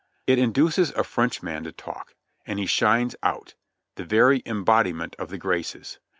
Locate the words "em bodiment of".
4.47-5.29